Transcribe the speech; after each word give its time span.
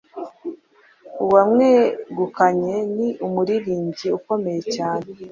uwamwegukanye 1.23 2.75
ni 2.95 3.09
umuririmbyi 3.25 4.07
ukomeye 4.17 4.61
cyane 4.75 5.07